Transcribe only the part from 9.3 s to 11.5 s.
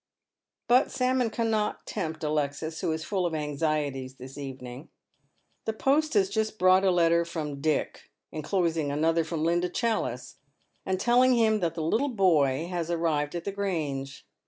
om Linda Challice, and telling